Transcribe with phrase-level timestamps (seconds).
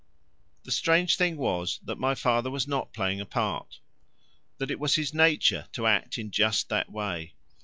[0.63, 3.79] The strange thing was that my father was not playing a part
[4.57, 7.35] that it was his nature to act in just that way.